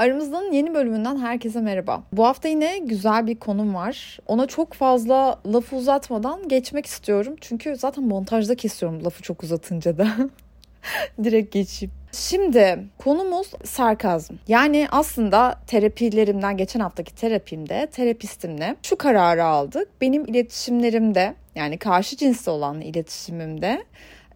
Aramızdan 0.00 0.52
yeni 0.52 0.74
bölümünden 0.74 1.16
herkese 1.16 1.60
merhaba. 1.60 2.02
Bu 2.12 2.26
hafta 2.26 2.48
yine 2.48 2.78
güzel 2.78 3.26
bir 3.26 3.36
konum 3.36 3.74
var. 3.74 4.18
Ona 4.26 4.46
çok 4.46 4.72
fazla 4.72 5.38
lafı 5.52 5.76
uzatmadan 5.76 6.48
geçmek 6.48 6.86
istiyorum. 6.86 7.36
Çünkü 7.40 7.76
zaten 7.76 8.04
montajda 8.04 8.54
kesiyorum 8.54 9.04
lafı 9.04 9.22
çok 9.22 9.42
uzatınca 9.42 9.98
da. 9.98 10.08
Direkt 11.24 11.52
geçeyim. 11.52 11.92
Şimdi 12.12 12.78
konumuz 12.98 13.50
sarkazm. 13.64 14.34
Yani 14.48 14.88
aslında 14.90 15.60
terapilerimden 15.66 16.56
geçen 16.56 16.80
haftaki 16.80 17.14
terapimde 17.14 17.86
terapistimle 17.92 18.76
şu 18.82 18.96
kararı 18.96 19.44
aldık. 19.44 19.88
Benim 20.00 20.24
iletişimlerimde 20.24 21.34
yani 21.54 21.78
karşı 21.78 22.16
cinsle 22.16 22.50
olan 22.50 22.80
iletişimimde 22.80 23.84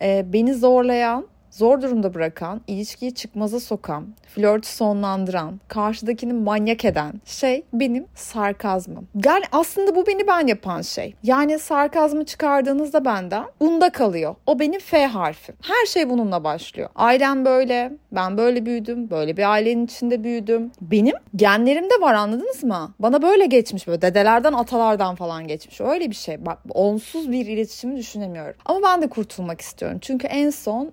e, 0.02 0.32
beni 0.32 0.54
zorlayan 0.54 1.26
zor 1.54 1.82
durumda 1.82 2.14
bırakan, 2.14 2.60
ilişkiyi 2.66 3.14
çıkmaza 3.14 3.60
sokan, 3.60 4.06
flörtü 4.34 4.68
sonlandıran, 4.68 5.60
karşıdakini 5.68 6.32
manyak 6.32 6.84
eden 6.84 7.12
şey 7.24 7.64
benim 7.72 8.06
sarkazmım. 8.14 9.08
Yani 9.24 9.44
aslında 9.52 9.96
bu 9.96 10.06
beni 10.06 10.26
ben 10.26 10.46
yapan 10.46 10.82
şey. 10.82 11.14
Yani 11.22 11.58
sarkazmı 11.58 12.24
çıkardığınızda 12.24 13.04
benden 13.04 13.44
bunda 13.60 13.90
kalıyor. 13.90 14.34
O 14.46 14.58
benim 14.58 14.80
F 14.80 15.06
harfim. 15.06 15.54
Her 15.62 15.86
şey 15.86 16.10
bununla 16.10 16.44
başlıyor. 16.44 16.88
Ailem 16.96 17.44
böyle, 17.44 17.92
ben 18.12 18.38
böyle 18.38 18.66
büyüdüm, 18.66 19.10
böyle 19.10 19.36
bir 19.36 19.50
ailenin 19.50 19.84
içinde 19.84 20.24
büyüdüm. 20.24 20.70
Benim 20.80 21.14
genlerimde 21.36 21.94
var 22.00 22.14
anladınız 22.14 22.64
mı? 22.64 22.94
Bana 22.98 23.22
böyle 23.22 23.46
geçmiş 23.46 23.86
böyle 23.86 24.02
dedelerden 24.02 24.52
atalardan 24.52 25.14
falan 25.14 25.48
geçmiş. 25.48 25.80
Öyle 25.80 26.10
bir 26.10 26.16
şey. 26.16 26.46
Bak 26.46 26.58
onsuz 26.70 27.32
bir 27.32 27.46
iletişimi 27.46 27.96
düşünemiyorum. 27.96 28.54
Ama 28.64 28.80
ben 28.82 29.02
de 29.02 29.08
kurtulmak 29.08 29.60
istiyorum. 29.60 29.98
Çünkü 30.00 30.26
en 30.26 30.50
son 30.50 30.92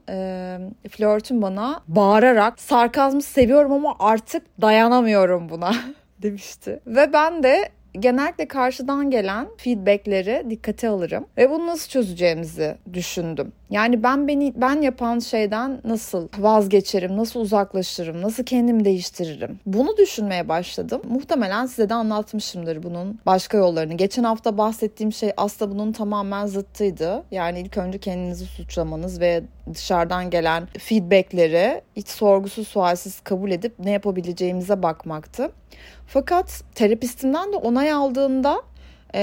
e, 0.85 0.89
flörtüm 0.89 1.41
bana 1.41 1.81
bağırarak 1.87 2.59
sarkazmı 2.59 3.21
seviyorum 3.21 3.71
ama 3.71 3.95
artık 3.99 4.61
dayanamıyorum 4.61 5.49
buna 5.49 5.75
demişti. 6.21 6.79
Ve 6.87 7.13
ben 7.13 7.43
de 7.43 7.69
genellikle 7.93 8.47
karşıdan 8.47 9.09
gelen 9.09 9.47
feedbackleri 9.57 10.45
dikkate 10.49 10.89
alırım 10.89 11.25
ve 11.37 11.49
bunu 11.49 11.67
nasıl 11.67 11.89
çözeceğimizi 11.89 12.77
düşündüm. 12.93 13.53
Yani 13.71 14.03
ben 14.03 14.27
beni 14.27 14.53
ben 14.55 14.81
yapan 14.81 15.19
şeyden 15.19 15.81
nasıl 15.83 16.27
vazgeçerim, 16.37 17.17
nasıl 17.17 17.39
uzaklaşırım, 17.39 18.21
nasıl 18.21 18.43
kendimi 18.43 18.85
değiştiririm? 18.85 19.59
Bunu 19.65 19.97
düşünmeye 19.97 20.49
başladım. 20.49 21.01
Muhtemelen 21.09 21.65
size 21.65 21.89
de 21.89 21.93
anlatmışımdır 21.93 22.83
bunun 22.83 23.19
başka 23.25 23.57
yollarını. 23.57 23.93
Geçen 23.93 24.23
hafta 24.23 24.57
bahsettiğim 24.57 25.13
şey 25.13 25.31
aslında 25.37 25.71
bunun 25.71 25.91
tamamen 25.91 26.45
zıttıydı. 26.45 27.23
Yani 27.31 27.59
ilk 27.59 27.77
önce 27.77 27.97
kendinizi 27.97 28.45
suçlamanız 28.45 29.21
ve 29.21 29.43
dışarıdan 29.73 30.29
gelen 30.29 30.67
feedbackleri 30.79 31.81
hiç 31.95 32.07
sorgusuz 32.07 32.67
sualsiz 32.67 33.19
kabul 33.19 33.51
edip 33.51 33.79
ne 33.79 33.91
yapabileceğimize 33.91 34.83
bakmaktı. 34.83 35.51
Fakat 36.07 36.63
terapistimden 36.75 37.53
de 37.53 37.55
onay 37.55 37.91
aldığında 37.91 38.55
e, 38.55 38.70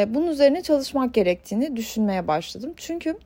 bunun 0.09 0.27
üzerine 0.27 0.63
çalışmak 0.63 1.15
gerektiğini 1.15 1.77
düşünmeye 1.77 2.29
başladım. 2.29 2.73
Çünkü 2.77 3.19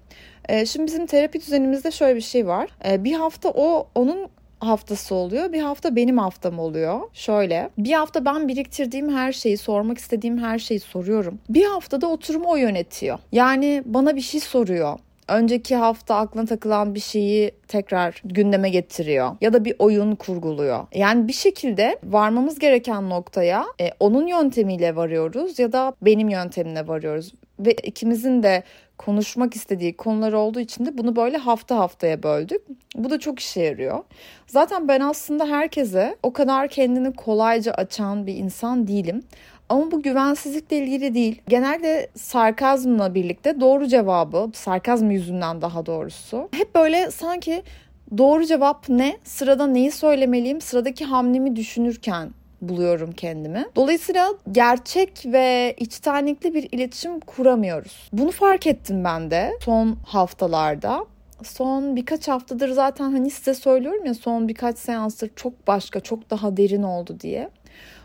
e, 0.48 0.66
şimdi 0.66 0.86
bizim 0.86 1.06
terapi 1.06 1.40
düzenimizde 1.40 1.90
şöyle 1.90 2.16
bir 2.16 2.20
şey 2.20 2.46
var. 2.46 2.70
E, 2.88 3.04
bir 3.04 3.12
hafta 3.12 3.48
o 3.48 3.88
onun 3.94 4.28
haftası 4.60 5.14
oluyor. 5.14 5.52
Bir 5.52 5.60
hafta 5.60 5.96
benim 5.96 6.18
haftam 6.18 6.58
oluyor. 6.58 7.00
Şöyle 7.12 7.70
bir 7.78 7.92
hafta 7.92 8.24
ben 8.24 8.48
biriktirdiğim 8.48 9.16
her 9.16 9.32
şeyi, 9.32 9.58
sormak 9.58 9.98
istediğim 9.98 10.38
her 10.38 10.58
şeyi 10.58 10.80
soruyorum. 10.80 11.38
Bir 11.48 11.64
haftada 11.64 12.06
oturumu 12.06 12.48
o 12.48 12.56
yönetiyor. 12.56 13.18
Yani 13.32 13.82
bana 13.86 14.16
bir 14.16 14.20
şey 14.20 14.40
soruyor 14.40 14.98
önceki 15.28 15.76
hafta 15.76 16.16
aklına 16.16 16.46
takılan 16.46 16.94
bir 16.94 17.00
şeyi 17.00 17.52
tekrar 17.68 18.22
gündeme 18.24 18.70
getiriyor 18.70 19.36
ya 19.40 19.52
da 19.52 19.64
bir 19.64 19.74
oyun 19.78 20.14
kurguluyor. 20.14 20.86
Yani 20.94 21.28
bir 21.28 21.32
şekilde 21.32 21.98
varmamız 22.04 22.58
gereken 22.58 23.10
noktaya 23.10 23.64
e, 23.80 23.90
onun 24.00 24.26
yöntemiyle 24.26 24.96
varıyoruz 24.96 25.58
ya 25.58 25.72
da 25.72 25.94
benim 26.02 26.28
yöntemine 26.28 26.88
varıyoruz 26.88 27.32
ve 27.58 27.72
ikimizin 27.72 28.42
de 28.42 28.62
konuşmak 28.98 29.56
istediği 29.56 29.96
konular 29.96 30.32
olduğu 30.32 30.60
için 30.60 30.86
de 30.86 30.98
bunu 30.98 31.16
böyle 31.16 31.36
hafta 31.36 31.76
haftaya 31.76 32.22
böldük. 32.22 32.62
Bu 32.96 33.10
da 33.10 33.18
çok 33.18 33.40
işe 33.40 33.60
yarıyor. 33.60 34.04
Zaten 34.46 34.88
ben 34.88 35.00
aslında 35.00 35.46
herkese 35.46 36.16
o 36.22 36.32
kadar 36.32 36.68
kendini 36.68 37.12
kolayca 37.12 37.72
açan 37.72 38.26
bir 38.26 38.36
insan 38.36 38.86
değilim. 38.86 39.22
Ama 39.72 39.90
bu 39.90 40.02
güvensizlikle 40.02 40.78
ilgili 40.78 41.14
değil. 41.14 41.42
Genelde 41.48 42.08
sarkazmla 42.14 43.14
birlikte 43.14 43.60
doğru 43.60 43.86
cevabı, 43.86 44.50
sarkazm 44.54 45.10
yüzünden 45.10 45.62
daha 45.62 45.86
doğrusu. 45.86 46.48
Hep 46.52 46.74
böyle 46.74 47.10
sanki 47.10 47.62
doğru 48.18 48.46
cevap 48.46 48.88
ne? 48.88 49.18
Sırada 49.24 49.66
neyi 49.66 49.90
söylemeliyim? 49.90 50.60
Sıradaki 50.60 51.04
hamlemi 51.04 51.56
düşünürken 51.56 52.30
buluyorum 52.62 53.12
kendimi. 53.12 53.64
Dolayısıyla 53.76 54.28
gerçek 54.52 55.22
ve 55.26 55.74
içtenlikli 55.78 56.54
bir 56.54 56.68
iletişim 56.72 57.20
kuramıyoruz. 57.20 58.08
Bunu 58.12 58.30
fark 58.30 58.66
ettim 58.66 59.04
ben 59.04 59.30
de 59.30 59.52
son 59.64 59.96
haftalarda 60.06 61.06
son 61.44 61.96
birkaç 61.96 62.28
haftadır 62.28 62.68
zaten 62.68 63.12
hani 63.12 63.30
size 63.30 63.54
söylüyorum 63.54 64.04
ya 64.04 64.14
son 64.14 64.48
birkaç 64.48 64.78
seanstır 64.78 65.30
çok 65.36 65.66
başka, 65.66 66.00
çok 66.00 66.30
daha 66.30 66.56
derin 66.56 66.82
oldu 66.82 67.16
diye. 67.20 67.50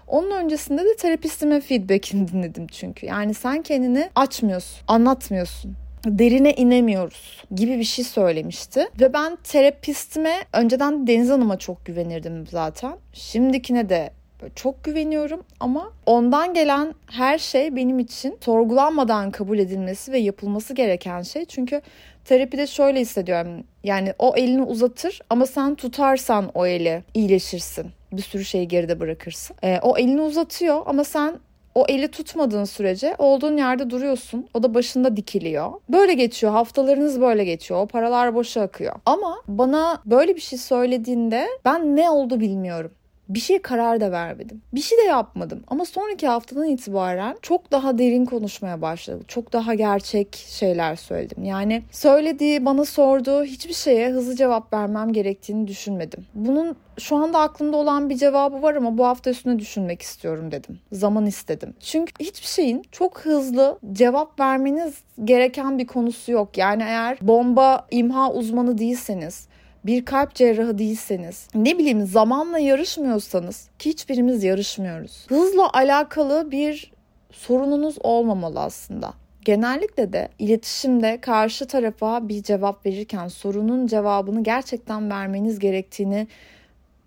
Onun 0.08 0.32
öncesinde 0.32 0.86
de 0.86 0.96
terapistimin 0.96 1.60
feedbackini 1.60 2.28
dinledim 2.28 2.68
çünkü. 2.68 3.06
Yani 3.06 3.34
sen 3.34 3.62
kendini 3.62 4.10
açmıyorsun, 4.16 4.84
anlatmıyorsun 4.88 5.76
derine 6.06 6.54
inemiyoruz 6.54 7.44
gibi 7.56 7.80
bir 7.80 7.84
şey 7.84 8.06
söylemişti. 8.06 8.88
Ve 9.00 9.14
ben 9.14 9.38
terapistime 9.44 10.36
önceden 10.54 11.08
Deniz 11.08 11.30
Hanım'a 11.30 11.58
çok 11.58 11.86
güvenirdim 11.86 12.48
zaten. 12.48 12.94
Şimdikine 13.14 13.90
de 13.90 14.12
çok 14.56 14.84
güveniyorum 14.84 15.44
ama 15.60 15.92
ondan 16.06 16.54
gelen 16.54 16.94
her 17.12 17.38
şey 17.38 17.76
benim 17.76 18.00
için 18.00 18.38
sorgulanmadan 18.42 19.32
kabul 19.32 19.60
edilmesi 19.60 20.12
ve 20.12 20.18
yapılması 20.18 20.74
gereken 20.74 21.22
şey. 21.22 21.46
Çünkü 21.46 21.82
terapide 22.26 22.68
şöyle 22.68 23.00
hissediyorum. 23.00 23.64
Yani 23.84 24.14
o 24.20 24.36
elini 24.36 24.64
uzatır 24.64 25.20
ama 25.30 25.46
sen 25.46 25.76
tutarsan 25.76 26.52
o 26.54 26.66
eli 26.66 27.04
iyileşirsin 27.14 27.97
bir 28.12 28.22
sürü 28.22 28.46
şeyi 28.46 28.68
geride 28.68 29.00
bırakırsın. 29.00 29.56
E, 29.64 29.80
o 29.82 29.98
elini 29.98 30.22
uzatıyor 30.22 30.82
ama 30.86 31.04
sen 31.04 31.40
o 31.76 31.86
eli 31.90 32.08
tutmadığın 32.08 32.64
sürece 32.64 33.16
olduğun 33.18 33.58
yerde 33.58 33.90
duruyorsun. 33.90 34.48
O 34.54 34.64
da 34.64 34.74
başında 34.74 35.18
dikiliyor. 35.18 35.72
Böyle 35.90 36.14
geçiyor. 36.14 36.52
Haftalarınız 36.54 37.22
böyle 37.22 37.46
geçiyor. 37.46 37.80
O 37.82 37.86
paralar 37.86 38.36
boşa 38.36 38.62
akıyor. 38.62 38.96
Ama 39.06 39.42
bana 39.48 40.02
böyle 40.06 40.36
bir 40.36 40.42
şey 40.42 40.60
söylediğinde 40.60 41.48
ben 41.66 41.96
ne 41.96 42.10
oldu 42.10 42.40
bilmiyorum 42.40 42.92
bir 43.30 43.40
şey 43.40 43.62
karar 43.62 44.02
da 44.02 44.12
vermedim. 44.12 44.62
Bir 44.74 44.82
şey 44.82 44.98
de 44.98 45.04
yapmadım. 45.04 45.64
Ama 45.68 45.86
sonraki 45.86 46.28
haftadan 46.28 46.66
itibaren 46.66 47.38
çok 47.42 47.72
daha 47.72 47.98
derin 47.98 48.26
konuşmaya 48.26 48.82
başladım. 48.82 49.24
Çok 49.28 49.54
daha 49.54 49.74
gerçek 49.74 50.36
şeyler 50.36 50.96
söyledim. 50.96 51.44
Yani 51.44 51.84
söylediği, 51.92 52.66
bana 52.66 52.86
sorduğu 52.86 53.44
hiçbir 53.44 53.74
şeye 53.74 54.10
hızlı 54.10 54.36
cevap 54.36 54.74
vermem 54.74 55.14
gerektiğini 55.14 55.68
düşünmedim. 55.68 56.26
Bunun 56.36 56.76
şu 57.00 57.16
anda 57.16 57.40
aklımda 57.40 57.78
olan 57.78 58.10
bir 58.10 58.16
cevabı 58.16 58.62
var 58.62 58.76
ama 58.76 58.98
bu 58.98 59.06
hafta 59.06 59.30
üstüne 59.30 59.60
düşünmek 59.60 60.02
istiyorum 60.02 60.52
dedim. 60.52 60.80
Zaman 60.92 61.26
istedim. 61.26 61.74
Çünkü 61.80 62.14
hiçbir 62.20 62.48
şeyin 62.48 62.84
çok 62.92 63.20
hızlı 63.20 63.80
cevap 63.94 64.40
vermeniz 64.40 64.94
gereken 65.24 65.78
bir 65.78 65.88
konusu 65.88 66.32
yok. 66.32 66.58
Yani 66.58 66.84
eğer 66.84 67.18
bomba 67.22 67.88
imha 67.92 68.32
uzmanı 68.34 68.78
değilseniz 68.78 69.48
bir 69.88 70.06
kalp 70.06 70.36
cerrahı 70.36 70.78
değilseniz, 70.78 71.48
ne 71.56 71.78
bileyim 71.78 72.06
zamanla 72.06 72.60
yarışmıyorsanız 72.60 73.70
ki 73.80 73.90
hiçbirimiz 73.90 74.44
yarışmıyoruz. 74.44 75.26
Hızla 75.30 75.70
alakalı 75.74 76.52
bir 76.52 76.92
sorununuz 77.32 77.96
olmamalı 78.00 78.60
aslında. 78.60 79.14
Genellikle 79.46 80.14
de 80.14 80.30
iletişimde 80.40 81.22
karşı 81.22 81.68
tarafa 81.68 82.30
bir 82.30 82.44
cevap 82.44 82.86
verirken 82.86 83.28
sorunun 83.28 83.88
cevabını 83.88 84.44
gerçekten 84.44 85.10
vermeniz 85.10 85.60
gerektiğini 85.60 86.28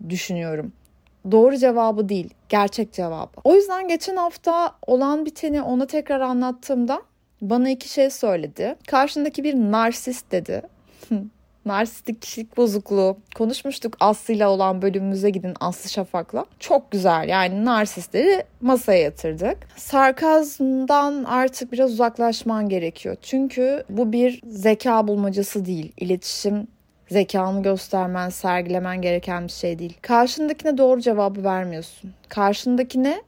düşünüyorum. 0.09 0.73
Doğru 1.31 1.57
cevabı 1.57 2.09
değil, 2.09 2.31
gerçek 2.49 2.93
cevabı. 2.93 3.41
O 3.45 3.55
yüzden 3.55 3.89
geçen 3.89 4.17
hafta 4.17 4.75
olan 4.87 5.27
biteni 5.27 5.63
ona 5.63 5.87
tekrar 5.87 6.21
anlattığımda 6.21 7.03
bana 7.43 7.71
iki 7.71 7.89
şey 7.89 8.11
söyledi. 8.11 8.77
Karşındaki 8.87 9.45
bir 9.45 9.55
narsist 9.55 10.33
dedi. 10.33 10.63
narsistik 11.65 12.23
kişilik 12.23 12.57
bozukluğu 12.57 13.17
konuşmuştuk 13.35 13.97
Aslı'yla 14.01 14.51
olan 14.51 14.83
bölümümüze 14.83 15.31
gidin 15.31 15.55
Aslı 15.61 15.91
Şafak'la. 15.91 16.45
Çok 16.59 16.91
güzel 16.91 17.29
yani 17.29 17.65
narsistleri 17.65 18.45
masaya 18.61 19.01
yatırdık. 19.03 19.57
Sarkazmdan 19.77 21.25
artık 21.25 21.73
biraz 21.73 21.93
uzaklaşman 21.93 22.69
gerekiyor. 22.69 23.17
Çünkü 23.23 23.85
bu 23.91 24.13
bir 24.13 24.41
zeka 24.47 25.09
bulmacası 25.09 25.65
değil. 25.65 25.93
İletişim 25.97 26.67
zekanı 27.11 27.63
göstermen, 27.63 28.29
sergilemen 28.29 29.03
gereken 29.03 29.47
bir 29.47 29.53
şey 29.53 29.79
değil. 29.79 29.99
Karşındakine 30.03 30.79
doğru 30.79 31.01
cevabı 31.01 31.45
vermiyorsun. 31.45 32.13
Karşındakine 32.29 33.23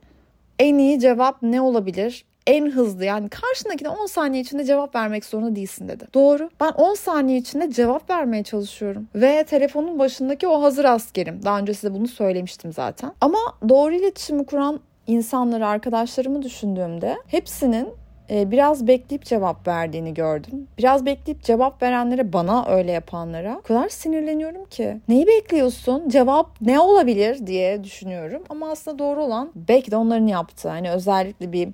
en 0.58 0.79
iyi 0.79 1.00
cevap 1.00 1.43
ne 1.43 1.61
olabilir? 1.61 2.25
En 2.47 2.71
hızlı 2.71 3.05
yani 3.05 3.29
karşındakine 3.29 3.89
10 3.89 4.06
saniye 4.06 4.43
içinde 4.43 4.65
cevap 4.65 4.94
vermek 4.94 5.25
zorunda 5.25 5.56
değilsin 5.56 5.89
dedi. 5.89 6.05
Doğru. 6.15 6.50
Ben 6.61 6.71
10 6.71 6.94
saniye 6.94 7.39
içinde 7.39 7.71
cevap 7.71 8.11
vermeye 8.11 8.43
çalışıyorum. 8.43 9.09
Ve 9.15 9.44
telefonun 9.44 9.99
başındaki 9.99 10.47
o 10.47 10.62
hazır 10.62 10.85
askerim. 10.85 11.41
Daha 11.44 11.59
önce 11.59 11.75
size 11.75 11.94
bunu 11.94 12.09
söylemiştim 12.09 12.73
zaten. 12.73 13.12
Ama 13.21 13.39
doğru 13.69 13.94
iletişimi 13.94 14.47
kuran 14.47 14.81
insanları, 15.06 15.67
arkadaşlarımı 15.67 16.43
düşündüğümde 16.43 17.17
hepsinin 17.27 17.89
e, 18.31 18.50
biraz 18.50 18.87
bekleyip 18.87 19.25
cevap 19.25 19.69
verdiğini 19.69 20.15
gördüm. 20.15 20.69
Biraz 20.79 21.06
bekleyip 21.06 21.43
cevap 21.43 21.83
verenlere 21.83 22.33
bana 22.33 22.67
öyle 22.69 22.93
yapanlara 22.93 23.56
o 23.59 23.62
kadar 23.62 23.89
sinirleniyorum 23.89 24.65
ki. 24.65 25.00
Neyi 25.09 25.27
bekliyorsun? 25.27 26.09
Cevap 26.09 26.61
ne 26.61 26.81
olabilir 26.81 27.47
diye 27.47 27.85
düşünüyorum. 27.85 28.43
Ama 28.49 28.71
aslında 28.71 28.99
doğru 28.99 29.25
olan 29.25 29.50
belki 29.55 29.91
de 29.91 29.97
onların 29.97 30.27
yaptığı. 30.27 30.69
Hani 30.69 30.91
özellikle 30.91 31.53
bir 31.53 31.69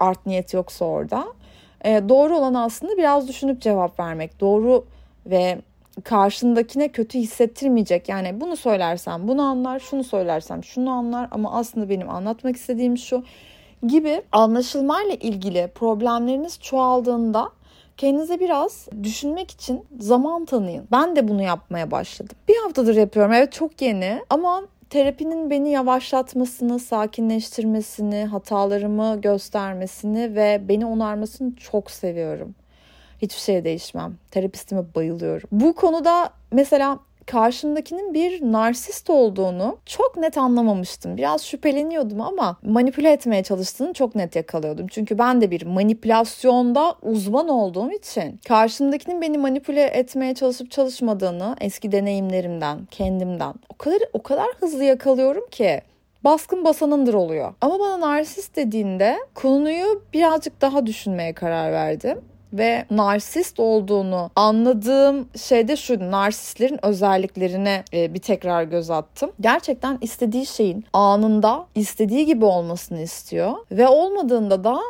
art 0.00 0.26
niyet 0.26 0.54
yoksa 0.54 0.84
orada. 0.84 1.26
E, 1.84 2.08
doğru 2.08 2.38
olan 2.38 2.54
aslında 2.54 2.96
biraz 2.96 3.28
düşünüp 3.28 3.60
cevap 3.60 4.00
vermek. 4.00 4.40
Doğru 4.40 4.84
ve 5.26 5.58
karşındakine 6.04 6.88
kötü 6.88 7.18
hissettirmeyecek. 7.18 8.08
Yani 8.08 8.40
bunu 8.40 8.56
söylersem 8.56 9.28
bunu 9.28 9.42
anlar, 9.42 9.78
şunu 9.78 10.04
söylersem 10.04 10.64
şunu 10.64 10.90
anlar 10.90 11.28
ama 11.30 11.52
aslında 11.52 11.88
benim 11.88 12.10
anlatmak 12.10 12.56
istediğim 12.56 12.98
şu 12.98 13.24
gibi 13.86 14.22
anlaşılmayla 14.32 15.14
ilgili 15.14 15.70
problemleriniz 15.74 16.60
çoğaldığında 16.60 17.50
kendinize 17.96 18.40
biraz 18.40 18.88
düşünmek 19.02 19.50
için 19.50 19.84
zaman 19.98 20.44
tanıyın. 20.44 20.88
Ben 20.92 21.16
de 21.16 21.28
bunu 21.28 21.42
yapmaya 21.42 21.90
başladım. 21.90 22.36
Bir 22.48 22.56
haftadır 22.56 22.96
yapıyorum. 22.96 23.32
Evet 23.32 23.52
çok 23.52 23.82
yeni 23.82 24.24
ama 24.30 24.62
terapinin 24.90 25.50
beni 25.50 25.70
yavaşlatmasını, 25.70 26.78
sakinleştirmesini, 26.78 28.24
hatalarımı 28.24 29.20
göstermesini 29.20 30.34
ve 30.34 30.60
beni 30.68 30.86
onarmasını 30.86 31.56
çok 31.56 31.90
seviyorum. 31.90 32.54
Hiçbir 33.22 33.40
şey 33.40 33.64
değişmem. 33.64 34.14
Terapistime 34.30 34.82
bayılıyorum. 34.94 35.48
Bu 35.52 35.74
konuda 35.74 36.30
mesela 36.52 36.98
karşımdakinin 37.30 38.14
bir 38.14 38.42
narsist 38.42 39.10
olduğunu 39.10 39.78
çok 39.86 40.16
net 40.16 40.38
anlamamıştım. 40.38 41.16
Biraz 41.16 41.46
şüpheleniyordum 41.46 42.20
ama 42.20 42.56
manipüle 42.62 43.12
etmeye 43.12 43.42
çalıştığını 43.42 43.92
çok 43.92 44.14
net 44.14 44.36
yakalıyordum. 44.36 44.86
Çünkü 44.86 45.18
ben 45.18 45.40
de 45.40 45.50
bir 45.50 45.66
manipülasyonda 45.66 46.94
uzman 47.02 47.48
olduğum 47.48 47.92
için 47.92 48.40
karşımdakinin 48.48 49.22
beni 49.22 49.38
manipüle 49.38 49.82
etmeye 49.84 50.34
çalışıp 50.34 50.70
çalışmadığını 50.70 51.56
eski 51.60 51.92
deneyimlerimden, 51.92 52.78
kendimden 52.90 53.54
o 53.68 53.76
kadar 53.78 53.98
o 54.12 54.22
kadar 54.22 54.46
hızlı 54.60 54.84
yakalıyorum 54.84 55.46
ki 55.50 55.80
baskın 56.24 56.64
basanındır 56.64 57.14
oluyor. 57.14 57.54
Ama 57.60 57.78
bana 57.80 58.00
narsist 58.00 58.56
dediğinde 58.56 59.18
konuyu 59.34 60.02
birazcık 60.12 60.60
daha 60.60 60.86
düşünmeye 60.86 61.34
karar 61.34 61.72
verdim 61.72 62.20
ve 62.52 62.84
narsist 62.90 63.60
olduğunu 63.60 64.30
anladığım 64.36 65.28
şeyde 65.36 65.76
şu 65.76 66.10
narsistlerin 66.10 66.84
özelliklerine 66.84 67.84
e, 67.92 68.14
bir 68.14 68.18
tekrar 68.18 68.62
göz 68.62 68.90
attım. 68.90 69.32
Gerçekten 69.40 69.98
istediği 70.00 70.46
şeyin 70.46 70.84
anında 70.92 71.66
istediği 71.74 72.26
gibi 72.26 72.44
olmasını 72.44 73.00
istiyor 73.00 73.52
ve 73.70 73.88
olmadığında 73.88 74.64
da 74.64 74.80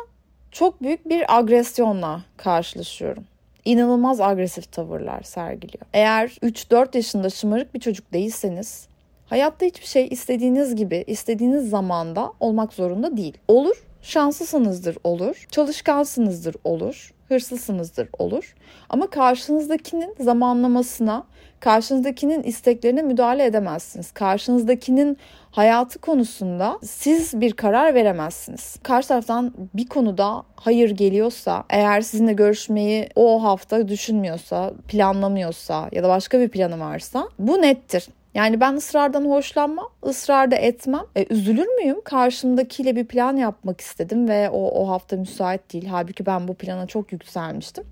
çok 0.51 0.83
büyük 0.83 1.09
bir 1.09 1.37
agresyonla 1.37 2.21
karşılaşıyorum 2.37 3.23
İnanılmaz 3.65 4.21
agresif 4.21 4.71
tavırlar 4.71 5.21
sergiliyor. 5.21 5.85
Eğer 5.93 6.27
3-4 6.27 6.97
yaşında 6.97 7.29
şımarık 7.29 7.73
bir 7.73 7.79
çocuk 7.79 8.13
değilseniz 8.13 8.87
hayatta 9.27 9.65
hiçbir 9.65 9.87
şey 9.87 10.07
istediğiniz 10.11 10.75
gibi, 10.75 11.03
istediğiniz 11.07 11.69
zamanda 11.69 12.33
olmak 12.39 12.73
zorunda 12.73 13.17
değil. 13.17 13.37
Olur, 13.47 13.83
şanslısınızdır 14.01 14.97
olur, 15.03 15.45
çalışkansınızdır 15.51 16.55
olur, 16.63 17.13
hırslısınızdır 17.31 18.09
olur. 18.19 18.55
Ama 18.89 19.09
karşınızdakinin 19.09 20.15
zamanlamasına, 20.19 21.23
karşınızdakinin 21.59 22.43
isteklerine 22.43 23.01
müdahale 23.01 23.45
edemezsiniz. 23.45 24.11
Karşınızdakinin 24.11 25.17
hayatı 25.51 25.99
konusunda 25.99 26.79
siz 26.83 27.41
bir 27.41 27.53
karar 27.53 27.93
veremezsiniz. 27.93 28.75
Karşı 28.83 29.07
taraftan 29.07 29.53
bir 29.73 29.87
konuda 29.87 30.43
hayır 30.55 30.89
geliyorsa, 30.89 31.63
eğer 31.69 32.01
sizinle 32.01 32.33
görüşmeyi 32.33 33.09
o 33.15 33.43
hafta 33.43 33.87
düşünmüyorsa, 33.87 34.73
planlamıyorsa 34.87 35.89
ya 35.91 36.03
da 36.03 36.09
başka 36.09 36.39
bir 36.39 36.49
planı 36.49 36.79
varsa 36.79 37.27
bu 37.39 37.61
nettir. 37.61 38.07
Yani 38.33 38.61
ben 38.61 38.73
ısrardan 38.73 39.25
hoşlanmam, 39.25 39.89
ısrar 40.05 40.51
da 40.51 40.55
etmem. 40.55 41.05
E, 41.15 41.25
üzülür 41.29 41.67
müyüm? 41.67 42.01
Karşımdakiyle 42.01 42.95
bir 42.95 43.05
plan 43.05 43.37
yapmak 43.37 43.81
istedim 43.81 44.29
ve 44.29 44.49
o, 44.49 44.83
o 44.83 44.89
hafta 44.89 45.17
müsait 45.17 45.73
değil. 45.73 45.85
Halbuki 45.85 46.25
ben 46.25 46.47
bu 46.47 46.53
plana 46.53 46.87
çok 46.87 47.11
yükselmiştim. 47.11 47.83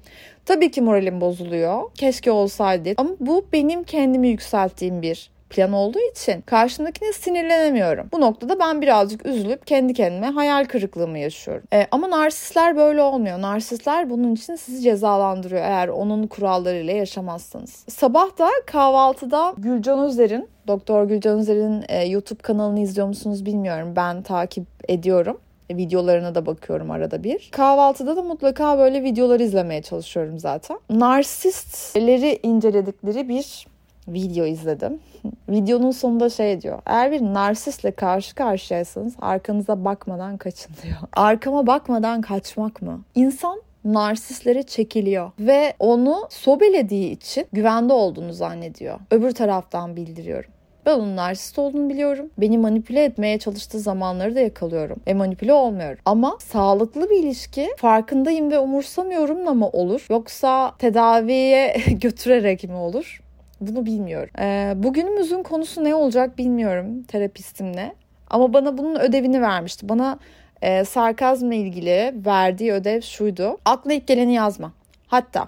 Tabii 0.45 0.71
ki 0.71 0.81
moralim 0.81 1.21
bozuluyor. 1.21 1.91
Keşke 1.95 2.31
olsaydı. 2.31 2.89
Ama 2.97 3.09
bu 3.19 3.45
benim 3.53 3.83
kendimi 3.83 4.27
yükselttiğim 4.27 5.01
bir 5.01 5.29
plan 5.49 5.73
olduğu 5.73 5.99
için 6.11 6.41
karşımdakine 6.41 7.13
sinirlenemiyorum. 7.13 8.07
Bu 8.11 8.21
noktada 8.21 8.59
ben 8.59 8.81
birazcık 8.81 9.25
üzülüp 9.25 9.67
kendi 9.67 9.93
kendime 9.93 10.27
hayal 10.27 10.65
kırıklığımı 10.65 11.19
yaşıyorum. 11.19 11.63
E, 11.73 11.87
ama 11.91 12.09
narsistler 12.09 12.75
böyle 12.75 13.01
olmuyor. 13.01 13.41
Narsistler 13.41 14.09
bunun 14.09 14.35
için 14.35 14.55
sizi 14.55 14.81
cezalandırıyor 14.81 15.61
eğer 15.61 15.87
onun 15.87 16.27
kurallarıyla 16.27 16.93
yaşamazsanız. 16.93 17.85
Sabah 17.89 18.37
da 18.37 18.49
kahvaltıda 18.65 19.53
Gülcan 19.57 19.99
Özer'in 19.99 20.49
Doktor 20.67 21.05
Gülcan 21.05 21.39
Özer'in 21.39 21.83
e, 21.89 22.05
YouTube 22.05 22.41
kanalını 22.41 22.79
izliyor 22.79 23.07
musunuz 23.07 23.45
bilmiyorum. 23.45 23.93
Ben 23.95 24.21
takip 24.21 24.65
ediyorum 24.87 25.37
videolarına 25.71 26.35
da 26.35 26.45
bakıyorum 26.45 26.91
arada 26.91 27.23
bir. 27.23 27.49
Kahvaltıda 27.51 28.17
da 28.17 28.23
mutlaka 28.23 28.77
böyle 28.77 29.03
videolar 29.03 29.39
izlemeye 29.39 29.81
çalışıyorum 29.81 30.39
zaten. 30.39 30.79
Narsistleri 30.89 32.39
inceledikleri 32.43 33.29
bir 33.29 33.67
video 34.13 34.45
izledim. 34.45 34.99
Videonun 35.49 35.91
sonunda 35.91 36.29
şey 36.29 36.61
diyor. 36.61 36.79
Eğer 36.85 37.11
bir 37.11 37.21
narsistle 37.21 37.91
karşı 37.91 38.35
karşıyaysanız 38.35 39.13
arkanıza 39.21 39.85
bakmadan 39.85 40.37
kaçın 40.37 40.73
diyor. 40.83 40.97
Arkama 41.13 41.67
bakmadan 41.67 42.21
kaçmak 42.21 42.81
mı? 42.81 43.01
İnsan 43.15 43.61
narsistlere 43.85 44.63
çekiliyor 44.63 45.31
ve 45.39 45.73
onu 45.79 46.27
sobelediği 46.29 47.11
için 47.11 47.47
güvende 47.53 47.93
olduğunu 47.93 48.33
zannediyor. 48.33 48.99
Öbür 49.11 49.31
taraftan 49.31 49.95
bildiriyorum. 49.95 50.51
Ben 50.85 50.93
onun 50.93 51.15
narsist 51.15 51.59
olduğunu 51.59 51.89
biliyorum. 51.89 52.29
Beni 52.37 52.57
manipüle 52.57 53.03
etmeye 53.03 53.39
çalıştığı 53.39 53.79
zamanları 53.79 54.35
da 54.35 54.39
yakalıyorum. 54.39 54.97
Ve 55.07 55.13
manipüle 55.13 55.53
olmuyorum. 55.53 55.99
Ama 56.05 56.37
sağlıklı 56.39 57.09
bir 57.09 57.23
ilişki 57.23 57.69
farkındayım 57.77 58.51
ve 58.51 58.59
umursamıyorumla 58.59 59.53
mı 59.53 59.69
olur? 59.69 60.05
Yoksa 60.09 60.75
tedaviye 60.77 61.77
götürerek 62.01 62.63
mi 62.63 62.75
olur? 62.75 63.21
Bunu 63.61 63.85
bilmiyorum. 63.85 64.29
Ee, 64.39 64.73
bugünümüzün 64.75 65.43
konusu 65.43 65.83
ne 65.83 65.95
olacak 65.95 66.37
bilmiyorum 66.37 67.03
terapistimle. 67.03 67.95
Ama 68.29 68.53
bana 68.53 68.77
bunun 68.77 68.99
ödevini 68.99 69.41
vermişti. 69.41 69.89
Bana 69.89 70.19
e, 70.61 70.85
sarkazmla 70.85 71.53
ilgili 71.53 72.13
verdiği 72.25 72.73
ödev 72.73 73.01
şuydu. 73.01 73.57
Akla 73.65 73.93
ilk 73.93 74.07
geleni 74.07 74.33
yazma. 74.33 74.71
Hatta 75.07 75.47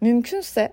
mümkünse 0.00 0.72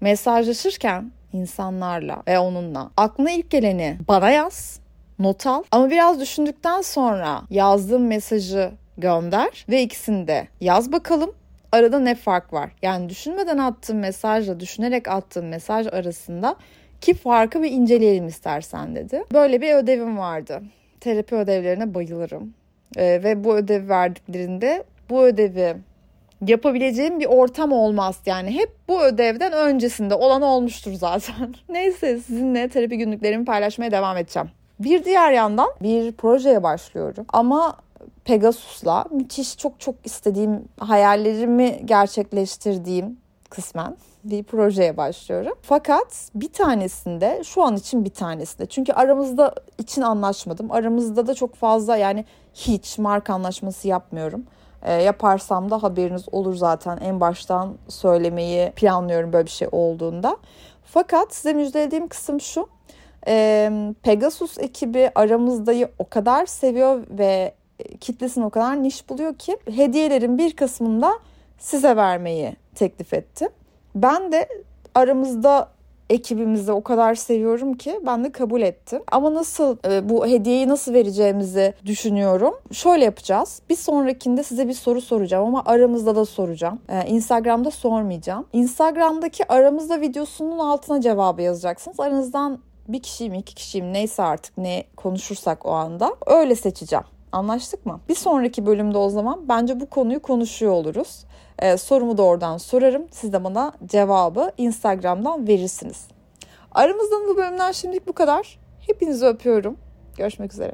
mesajlaşırken 0.00 1.12
insanlarla 1.32 2.22
ve 2.28 2.38
onunla 2.38 2.90
aklına 2.96 3.30
ilk 3.30 3.50
geleni 3.50 3.98
bana 4.08 4.30
yaz, 4.30 4.80
not 5.18 5.46
al. 5.46 5.62
Ama 5.70 5.90
biraz 5.90 6.20
düşündükten 6.20 6.80
sonra 6.80 7.42
yazdığım 7.50 8.06
mesajı 8.06 8.70
gönder 8.98 9.66
ve 9.68 9.82
ikisini 9.82 10.28
de 10.28 10.48
yaz 10.60 10.92
bakalım 10.92 11.32
arada 11.72 11.98
ne 11.98 12.14
fark 12.14 12.52
var? 12.52 12.70
Yani 12.82 13.08
düşünmeden 13.08 13.58
attığım 13.58 13.98
mesajla 13.98 14.60
düşünerek 14.60 15.08
attığım 15.08 15.48
mesaj 15.48 15.86
arasında 15.86 16.56
ki 17.00 17.14
farkı 17.14 17.62
bir 17.62 17.70
inceleyelim 17.70 18.28
istersen 18.28 18.96
dedi. 18.96 19.24
Böyle 19.32 19.60
bir 19.60 19.74
ödevim 19.74 20.18
vardı. 20.18 20.62
Terapi 21.00 21.34
ödevlerine 21.34 21.94
bayılırım. 21.94 22.54
Ee, 22.96 23.20
ve 23.24 23.44
bu 23.44 23.56
ödevi 23.56 23.88
verdiklerinde 23.88 24.84
bu 25.10 25.24
ödevi 25.24 25.76
yapabileceğim 26.46 27.20
bir 27.20 27.26
ortam 27.26 27.72
olmaz. 27.72 28.18
Yani 28.26 28.50
hep 28.50 28.70
bu 28.88 29.02
ödevden 29.02 29.52
öncesinde 29.52 30.14
olan 30.14 30.42
olmuştur 30.42 30.92
zaten. 30.92 31.54
Neyse 31.68 32.18
sizinle 32.18 32.68
terapi 32.68 32.98
günlüklerimi 32.98 33.44
paylaşmaya 33.44 33.90
devam 33.90 34.16
edeceğim. 34.16 34.48
Bir 34.80 35.04
diğer 35.04 35.32
yandan 35.32 35.68
bir 35.82 36.12
projeye 36.12 36.62
başlıyorum. 36.62 37.26
Ama 37.32 37.76
Pegasus'la 38.28 39.04
müthiş 39.10 39.58
çok 39.58 39.80
çok 39.80 39.94
istediğim 40.04 40.68
hayallerimi 40.80 41.80
gerçekleştirdiğim 41.84 43.16
kısmen 43.50 43.96
bir 44.24 44.42
projeye 44.42 44.96
başlıyorum. 44.96 45.52
Fakat 45.62 46.30
bir 46.34 46.52
tanesinde 46.52 47.42
şu 47.44 47.62
an 47.62 47.76
için 47.76 48.04
bir 48.04 48.10
tanesinde 48.10 48.66
çünkü 48.66 48.92
aramızda 48.92 49.54
için 49.78 50.02
anlaşmadım. 50.02 50.70
Aramızda 50.70 51.26
da 51.26 51.34
çok 51.34 51.54
fazla 51.54 51.96
yani 51.96 52.24
hiç 52.54 52.98
marka 52.98 53.34
anlaşması 53.34 53.88
yapmıyorum. 53.88 54.44
E, 54.82 54.92
yaparsam 54.92 55.70
da 55.70 55.82
haberiniz 55.82 56.24
olur 56.32 56.54
zaten 56.54 56.96
en 56.96 57.20
baştan 57.20 57.74
söylemeyi 57.88 58.70
planlıyorum 58.70 59.32
böyle 59.32 59.46
bir 59.46 59.50
şey 59.50 59.68
olduğunda. 59.72 60.36
Fakat 60.84 61.34
size 61.34 61.52
müjdelediğim 61.52 62.08
kısım 62.08 62.40
şu. 62.40 62.68
E, 63.28 63.70
Pegasus 64.02 64.58
ekibi 64.58 65.10
aramızdayı 65.14 65.90
o 65.98 66.08
kadar 66.08 66.46
seviyor 66.46 67.06
ve 67.10 67.57
kitlesini 68.00 68.44
o 68.44 68.50
kadar 68.50 68.82
niş 68.82 69.08
buluyor 69.08 69.34
ki 69.34 69.56
hediyelerin 69.70 70.38
bir 70.38 70.56
kısmında 70.56 71.12
size 71.58 71.96
vermeyi 71.96 72.56
teklif 72.74 73.14
etti. 73.14 73.48
Ben 73.94 74.32
de 74.32 74.48
aramızda 74.94 75.68
ekibimizi 76.10 76.72
o 76.72 76.82
kadar 76.82 77.14
seviyorum 77.14 77.74
ki 77.74 78.00
ben 78.06 78.24
de 78.24 78.32
kabul 78.32 78.62
ettim. 78.62 79.02
Ama 79.12 79.34
nasıl 79.34 79.76
e, 79.90 80.08
bu 80.08 80.26
hediyeyi 80.26 80.68
nasıl 80.68 80.94
vereceğimizi 80.94 81.74
düşünüyorum. 81.86 82.54
Şöyle 82.72 83.04
yapacağız. 83.04 83.62
Bir 83.70 83.76
sonrakinde 83.76 84.42
size 84.42 84.68
bir 84.68 84.74
soru 84.74 85.00
soracağım 85.00 85.46
ama 85.46 85.62
aramızda 85.66 86.16
da 86.16 86.24
soracağım. 86.24 86.78
E, 86.88 87.08
Instagram'da 87.08 87.70
sormayacağım. 87.70 88.46
Instagram'daki 88.52 89.52
aramızda 89.52 90.00
videosunun 90.00 90.58
altına 90.58 91.00
cevabı 91.00 91.42
yazacaksınız. 91.42 92.00
Aranızdan 92.00 92.58
bir 92.88 93.02
kişiyim, 93.02 93.34
iki 93.34 93.54
kişiyim 93.54 93.92
neyse 93.92 94.22
artık 94.22 94.58
ne 94.58 94.84
konuşursak 94.96 95.66
o 95.66 95.70
anda 95.70 96.10
öyle 96.26 96.54
seçeceğim. 96.54 97.04
Anlaştık 97.32 97.86
mı? 97.86 98.00
Bir 98.08 98.14
sonraki 98.14 98.66
bölümde 98.66 98.98
o 98.98 99.08
zaman 99.08 99.48
bence 99.48 99.80
bu 99.80 99.86
konuyu 99.86 100.22
konuşuyor 100.22 100.72
oluruz. 100.72 101.24
Ee, 101.58 101.76
sorumu 101.76 102.18
da 102.18 102.22
oradan 102.22 102.56
sorarım. 102.56 103.06
Siz 103.10 103.32
de 103.32 103.44
bana 103.44 103.72
cevabı 103.86 104.52
Instagram'dan 104.58 105.48
verirsiniz. 105.48 106.08
Aramızdan 106.72 107.28
bu 107.28 107.36
bölümden 107.36 107.72
şimdilik 107.72 108.06
bu 108.08 108.12
kadar. 108.12 108.58
Hepinizi 108.86 109.26
öpüyorum. 109.26 109.76
Görüşmek 110.16 110.52
üzere. 110.52 110.72